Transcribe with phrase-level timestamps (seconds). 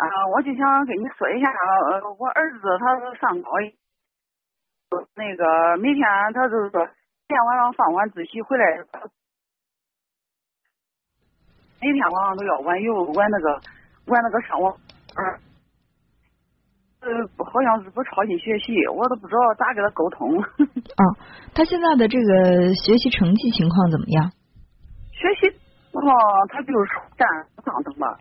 [0.00, 3.68] 啊，我就想跟你说一下，呃，我儿子他是上高一，
[5.14, 8.64] 那个每天他就是说，每天晚上上晚自习回来，
[11.82, 13.60] 每天晚上都要玩游玩那个
[14.06, 14.72] 玩那个上网，
[17.00, 17.06] 呃，
[17.44, 20.40] 好像是不操心学习，我都不知道咋跟他沟通。
[20.40, 21.04] 啊，
[21.54, 24.32] 他现在的这个学习成绩情况怎么样？
[25.12, 25.48] 学习
[25.92, 26.00] 哦，
[26.48, 27.28] 他就是占
[27.62, 28.16] 上等吧。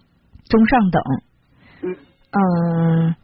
[0.50, 1.02] 中上等。
[1.84, 1.96] 嗯。
[2.32, 3.16] 嗯，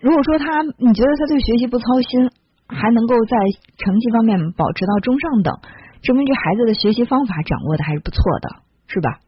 [0.00, 2.30] 如果说他，你觉得他对学习不操心，
[2.68, 3.36] 还能够在
[3.76, 5.52] 成绩方面保持到中上等，
[6.02, 8.48] 证明这孩子的学习方法掌握的还是不错的，
[8.86, 9.18] 是吧？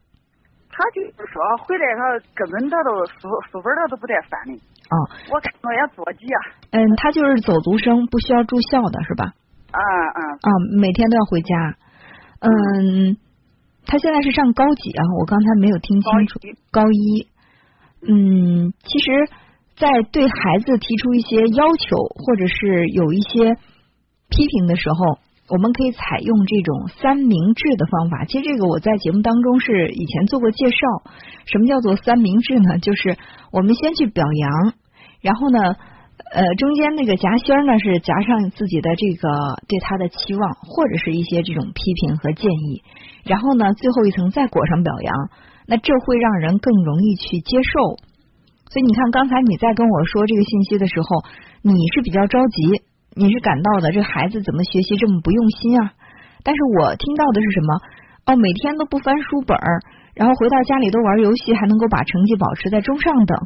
[0.71, 2.01] 他就是说回来他
[2.35, 4.53] 根本他都书书本他都不带翻的。
[4.53, 4.95] 啊。
[5.33, 6.39] 我看我也着急啊。
[6.71, 9.33] 嗯，他就是走读生，不需要住校的是吧？
[9.71, 10.21] 啊啊。
[10.37, 11.75] 啊，每天都要回家。
[12.39, 13.17] 嗯。
[13.87, 15.01] 他现在是上高几啊？
[15.19, 16.39] 我刚才没有听清楚。
[16.71, 17.27] 高一。
[18.01, 19.29] 嗯，其实，
[19.77, 23.55] 在对孩子提出一些要求，或者是有一些
[24.29, 28.25] 批评的时候，我们可以采用这种三明治的方法。
[28.25, 30.77] 其实这个我在节目当中是以前做过介绍。
[31.45, 32.77] 什么叫做三明治呢？
[32.83, 33.17] 就是
[33.51, 34.73] 我们先去表扬，
[35.21, 35.75] 然后呢，
[36.33, 39.27] 呃，中间那个夹心呢是夹上自己的这个
[39.67, 42.83] 对他的期望，或者是一些这种批评和建议，
[43.23, 45.29] 然后呢，最后一层再裹上表扬。
[45.67, 47.99] 那这会让人更容易去接受，
[48.71, 51.07] 所以你看，刚才你在跟我说这个信息的时候，
[51.61, 52.81] 你是比较着急，
[53.15, 55.91] 你是感到的这孩子怎么学习这么不用心啊？
[56.43, 57.69] 但是我听到的是什么？
[58.27, 59.57] 哦，每天都不翻书本，
[60.15, 63.37] 然后回到家里都玩游戏，还能够把成绩保持在中上等。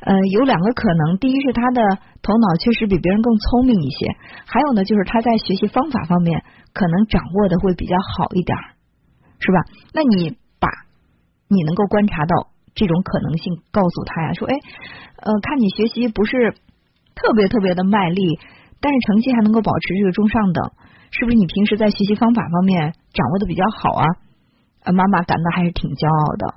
[0.00, 1.82] 呃，有两个可能，第一是他的
[2.22, 4.08] 头脑确实比别人更聪明一些，
[4.46, 8.56] 还有呢，就是他在学习方法方面可能掌握的会比较好一点，
[9.40, 9.60] 是吧？
[9.92, 10.38] 那你。
[11.48, 14.54] 你能够观察到这种可能性，告诉他呀，说，哎，
[15.22, 16.52] 呃，看你学习不是
[17.14, 18.38] 特别特别的卖力，
[18.80, 20.72] 但是成绩还能够保持这个中上等，
[21.10, 24.04] 是不是你平时在学习方法方面掌握的比较好啊？
[24.84, 26.54] 呃妈妈感到还是挺骄傲的。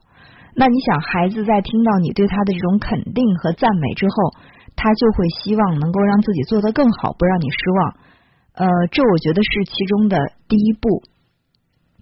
[0.55, 4.33] 那你想，孩子在听到你对他的这种肯定和赞美之后，
[4.75, 7.95] 他就会希望能够让自己做得更好，不让你失望。
[8.53, 10.17] 呃，这我觉得是其中的
[10.49, 11.03] 第一步。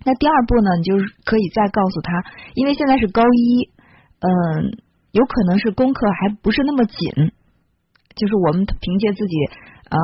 [0.07, 2.23] 那第二步呢，你就是可以再告诉他，
[2.55, 3.67] 因为现在是高一，
[4.23, 4.79] 嗯，
[5.11, 6.95] 有可能是功课还不是那么紧，
[8.15, 9.35] 就是我们凭借自己
[9.91, 9.99] 呃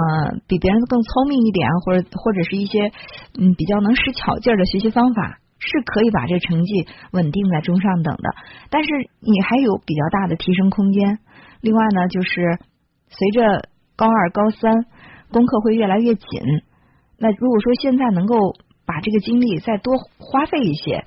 [0.45, 2.91] 比别人更聪明一点，或者或者是一些
[3.39, 8.35] 嗯比较能使巧劲儿的学习方法，是可以把这成绩稳定在中上等的。
[8.69, 8.89] 但是
[9.21, 11.19] 你还有比较大的提升空间。
[11.61, 12.59] 另外呢，就是
[13.07, 14.83] 随着高二、高三
[15.31, 16.27] 功课会越来越紧，
[17.17, 18.35] 那如果说现在能够。
[18.85, 21.05] 把这个精力再多花费一些，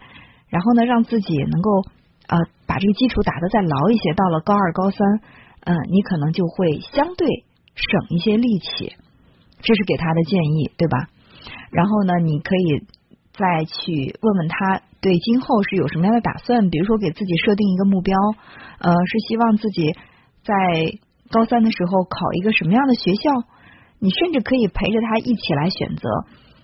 [0.49, 1.83] 然后呢，让自己能够
[2.29, 4.13] 呃把这个基础打得再牢一些。
[4.15, 5.21] 到了高二、高三，
[5.65, 7.45] 嗯，你可能就会相对
[7.75, 8.97] 省一些力气。
[9.61, 11.09] 这是给他的建议，对吧？
[11.71, 12.85] 然后呢，你可以
[13.33, 18.17] 再去问问他对今后是有什么样的打算，比如说给自己设定一个目标，
[18.79, 19.93] 呃，是希望自己
[20.45, 20.55] 在
[21.31, 23.31] 高三的时候考一个什么样的学校？
[23.99, 26.09] 你甚至可以陪着他一起来选择。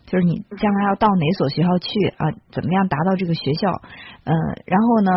[0.07, 2.31] 就是你将来要到哪所学校去啊？
[2.51, 3.71] 怎么样达到这个学校？
[4.25, 4.35] 嗯，
[4.67, 5.11] 然后呢，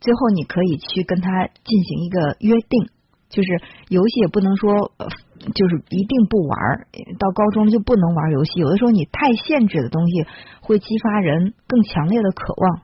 [0.00, 2.88] 最后你可以去跟他进行一个约定，
[3.28, 3.48] 就是
[3.88, 5.08] 游戏也不能说呃，
[5.54, 6.86] 就是一定不玩，
[7.18, 8.60] 到高中就不能玩游戏。
[8.60, 10.26] 有的时候你太限制的东西
[10.60, 12.82] 会激发人更强烈的渴望，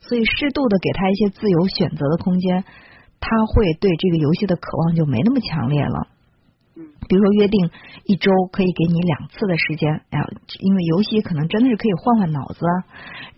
[0.00, 2.64] 所以适度的给他一些自由选择的空间，
[3.20, 6.08] 他会对这个游戏的渴望就没那么强烈了。
[7.08, 7.70] 比如说约定
[8.04, 10.20] 一周可以给你两次的时间，哎，
[10.60, 12.60] 因为游戏可能真的是可以换换脑子，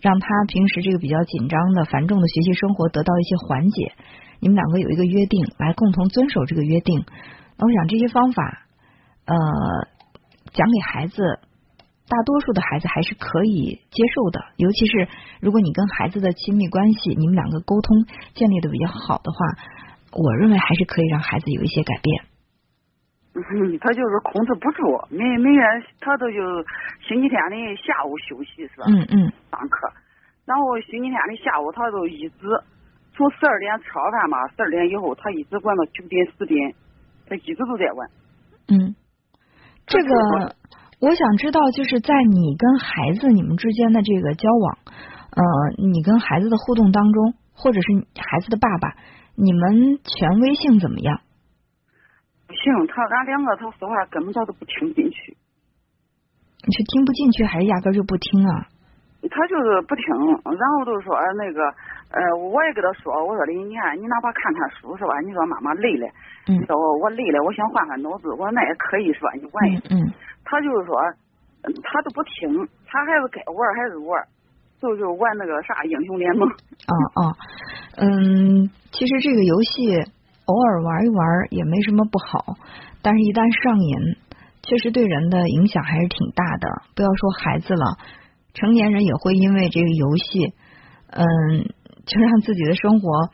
[0.01, 3.93] 让他平时这个比较紧张的繁重的学习生活得到一些缓解。
[4.39, 7.05] 你们两个有一个约定，来共同遵守这个约定。
[7.57, 8.67] 那我想这些方法，
[9.25, 9.35] 呃，
[10.51, 11.39] 讲给孩子，
[12.09, 14.41] 大多数的孩子还是可以接受的。
[14.57, 15.07] 尤其是
[15.39, 19.37] 如果你跟孩子的亲密关系，你们两个沟通建立的比较好的话，
[20.11, 22.32] 我认为还是可以让孩子有一些改变。
[23.35, 23.41] 嗯，
[23.81, 25.61] 他就是控制不住，每每月
[25.99, 26.37] 他都就
[27.07, 28.85] 星期天的下午休息是吧？
[28.87, 29.31] 嗯嗯。
[29.51, 29.89] 上课，
[30.45, 32.45] 然后星期天的下午他都一直
[33.15, 36.73] 从十二点吃好饭嘛，十二点以后他一直管到九点十点，
[37.27, 38.09] 他一直都在玩。
[38.69, 38.95] 嗯，
[39.85, 40.09] 这个
[41.01, 44.77] 我想知道，就是在你跟孩子你们之间的这个交往，
[45.33, 45.43] 呃，
[45.77, 48.95] 你跟孩子的互动当中，或者是孩子的爸爸，
[49.35, 51.21] 你们权威性怎么样？
[52.63, 55.35] 行，他俺两个他说话根本他都不听进去。
[56.65, 58.67] 你是听不进去，还是压根就不听啊？
[59.31, 60.03] 他就是不听，
[60.43, 61.63] 然后就说那个，
[62.11, 65.19] 呃，我也跟他说，我说的，你看你哪怕看看书是吧？
[65.21, 66.07] 你说妈妈累了，
[66.47, 69.31] 嗯你说我我累了，我想换换脑子，我说那也可以是吧？
[69.35, 70.13] 你玩一嗯嗯
[70.43, 70.95] 他就是说，
[71.63, 74.23] 嗯他都不听，他还是该玩还是玩，
[74.79, 76.47] 就就玩那个啥英雄联盟。
[76.47, 77.19] 啊啊，
[77.97, 80.03] 嗯，其实这个游戏
[80.45, 82.57] 偶尔玩一玩也没什么不好，
[83.01, 84.17] 但是一旦上瘾，
[84.61, 86.67] 确实对人的影响还是挺大的。
[86.95, 87.97] 不要说孩子了，
[88.53, 90.53] 成年人也会因为这个游戏，
[91.11, 91.25] 嗯，
[92.05, 93.29] 就让自己的生活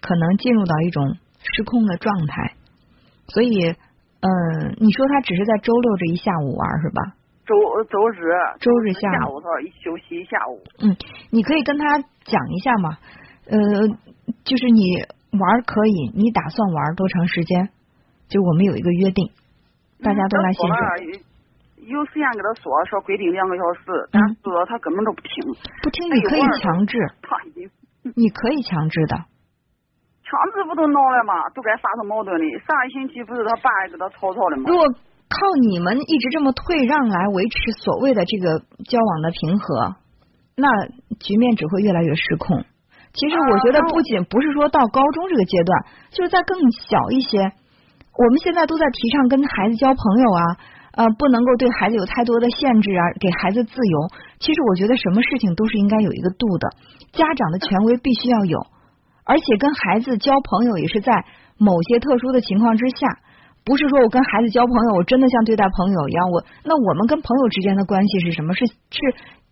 [0.00, 2.54] 可能进入到一种失控的状态。
[3.28, 3.70] 所以，
[4.20, 4.28] 嗯，
[4.78, 7.16] 你说他只是在周六这一下午玩是吧？
[7.46, 7.56] 周
[7.90, 8.28] 周日
[8.60, 10.60] 周日下午头一休息一下午。
[10.78, 10.96] 嗯，
[11.30, 12.98] 你可以跟他讲一下嘛，
[13.46, 13.58] 呃，
[14.44, 14.80] 就是你
[15.32, 17.70] 玩可以，你打算玩多长时间？
[18.28, 19.30] 就我们有一个约定，
[20.00, 20.96] 大家都来说现场，了，
[21.84, 24.36] 有时间跟他说说规定两个小时，但是
[24.68, 25.44] 他根本都不听，
[25.82, 26.96] 不听你可以强制，
[28.16, 29.16] 你可以强制的。
[30.24, 31.48] 强制不都闹了吗？
[31.54, 32.44] 都该发生矛盾的。
[32.64, 34.76] 上一星期不是他爸也跟他吵吵的吗如？
[34.76, 39.96] 果靠你们一直这么退让来维持所谓的这个交往的平和，
[40.56, 40.68] 那
[41.20, 42.64] 局面只会越来越失控。
[43.12, 47.38] 其实我觉得不仅不是说到高中这个阶段，就是在更小一些，
[48.16, 50.42] 我们现在都在提倡跟孩子交朋友啊，
[50.96, 53.96] 呃，不能够对孩子有太多的限制啊，给孩子自由。
[54.40, 56.68] 其实我觉得什么事情都是应该有一个度的，
[57.12, 58.66] 家长的权威必须要有，
[59.24, 61.12] 而且跟孩子交朋友也是在
[61.58, 63.20] 某些特殊的情况之下。
[63.64, 66.30] 不是说我跟孩子交朋友，我真的像对待朋友一样。
[66.32, 68.54] 我那我们跟朋友之间的关系是什么？
[68.54, 68.98] 是是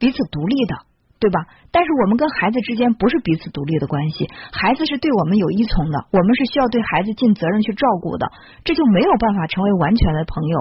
[0.01, 0.75] 彼此独立的，
[1.21, 1.45] 对吧？
[1.71, 8.27] 但是我们跟孩子之间不是彼此独立的关系，孩子是对我们有依从的，我们是需要对孩子尽责任去照顾的，
[8.65, 10.57] 这就没有办法成为完全的朋友。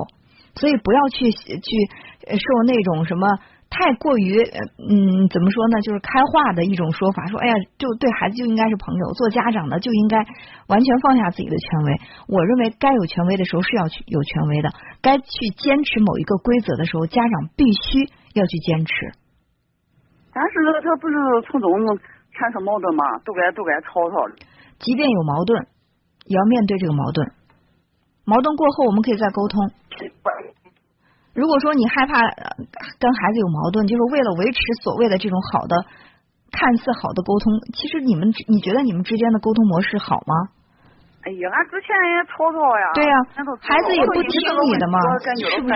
[0.56, 1.69] 所以不要去去
[2.27, 3.39] 受那种什么
[3.69, 10.17] 太过于嗯怎么说呢，就是开化的一种说法，说哎呀，就对孩子就应该是朋友，做家长的就应该
[10.67, 11.94] 完全放下自己的权威。
[12.27, 18.94] 我认为该有权威的时候是要去有权威的，该去坚持某一个规则的时候，家长必须要去坚持。
[20.33, 20.53] 但是
[20.83, 21.15] 他不是
[21.49, 21.69] 从中
[22.33, 23.03] 产生矛盾吗？
[23.25, 24.35] 都该都该吵吵的。
[24.79, 25.67] 即便有矛盾，
[26.25, 27.31] 也要面对这个矛盾。
[28.25, 29.71] 矛盾过后，我们可以再沟通。
[31.33, 35.85] 如果说你害怕跟孩子有矛盾，就是为了维持所谓的这种好的、
[36.51, 40.35] 看似好的沟通，其实你们你觉得你们之间的沟通模式好吗？
[41.19, 42.86] 哎呀，俺之前也吵吵呀。
[42.95, 43.13] 对呀、
[43.60, 44.31] 孩子也不听
[44.63, 44.98] 你的嘛
[45.51, 45.75] 是不是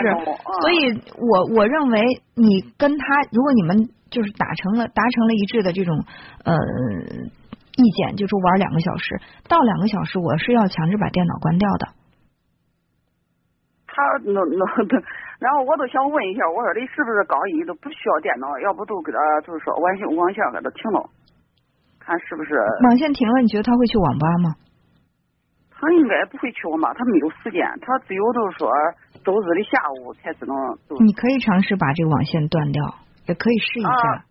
[0.63, 1.99] 所以我我认为
[2.35, 5.99] 你跟他，如果你们就是达成了达成了一致的这种
[6.45, 6.55] 呃
[7.75, 9.19] 意见，就说玩两个小时，
[9.49, 11.87] 到两个小时我是要强制把电脑关掉的。
[13.85, 14.95] 他那那那，
[15.43, 18.47] 然后我都想问一下，我说你是不是高一都不需要电脑？
[18.63, 21.03] 要不都给他就是说网线网线给他停了，
[21.99, 22.55] 看是不是？
[22.87, 24.55] 网线停了，你觉得他会去网吧吗？
[25.83, 28.71] 他应该不会去网吧，他没有时间，他只有就是说
[29.19, 30.55] 周日的下午才只能
[30.87, 32.95] 就是你可以尝试把这个网线断掉，
[33.27, 33.91] 也可以试一下。
[33.91, 34.23] 啊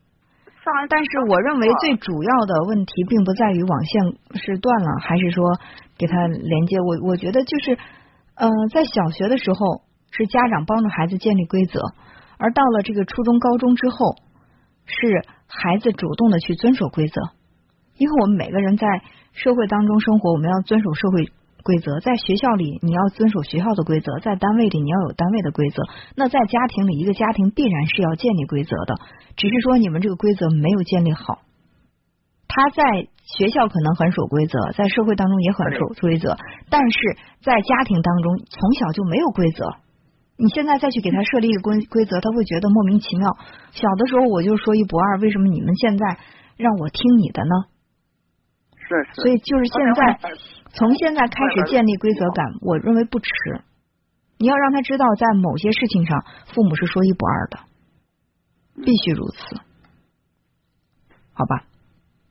[0.89, 4.01] 但是我认为最主要的问题并不在于网线
[4.41, 5.45] 是断了，还是说
[5.99, 6.79] 给它连接。
[6.79, 7.77] 我我觉得就是，
[8.37, 9.83] 呃，在小学的时候
[10.13, 11.81] 是家长帮助孩子建立规则，
[12.39, 14.15] 而到了这个初中、高中之后，
[14.87, 17.21] 是孩子主动的去遵守规则。
[17.99, 18.87] 因为我们每个人在
[19.33, 21.33] 社会当中生活，我们要遵守社会
[21.63, 22.01] 规则。
[22.01, 25.83] 在学校里，你要遵守学校的规则；在单位里，你要有单位的规则。
[26.15, 28.95] 那在家庭里，一个家庭必然是要建立规则的，
[29.37, 31.39] 只是说你们这个规则没有建立好。
[32.49, 36.37] 他在学校可能很守规则，在社会当中也很守规则，
[36.69, 36.99] 但是
[37.41, 39.65] 在家庭当中从小就没有规则。
[40.37, 43.31] 你现在再去给他设立一个规规则，他会觉得莫名其妙。
[43.71, 46.19] 小的时候我就说一不二，为什么你们现在
[46.57, 47.72] 让我听你的呢？
[48.89, 50.19] 是是，所以就是现在，
[50.75, 53.29] 从现在开始建立规则感，我认为不迟。
[54.39, 57.59] 你要让他知道，在某些事情上，父母是说一不二的，
[58.85, 59.57] 必须如此，
[61.33, 61.65] 好吧？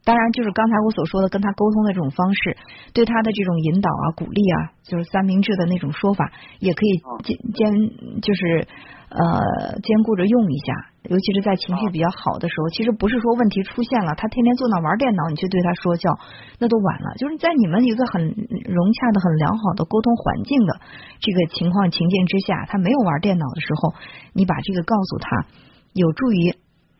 [0.03, 2.57] 当然，就是刚才我所说的，跟他沟通的这种方式，
[2.93, 7.71] 对他的这种引导啊、鼓励啊，就是三明治的那种说法，也可以兼兼
[8.19, 8.67] 就是
[9.09, 10.90] 呃兼顾着用一下。
[11.03, 16.13] 尤其是在情绪比较好的时候，其实不是说问题出现了，他天天坐那玩电脑，你去对他说教，
[16.59, 17.15] 那都晚了。
[17.17, 20.79] 就是在你们一个很融洽的、很良好的沟通环境的
[21.19, 23.93] 这个情况情境之下，他没有玩电脑的时候，
[24.33, 25.47] 你把这个告诉他，
[25.93, 26.55] 有助于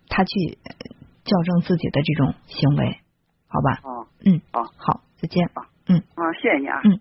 [0.10, 0.74] 他去呃
[1.24, 2.98] 校正自己的这种行为，
[3.48, 3.72] 好吧？
[3.86, 3.90] 啊
[4.26, 5.46] 嗯，啊好，再见。
[5.54, 6.82] 啊嗯啊，谢谢你啊。
[6.84, 6.98] 嗯。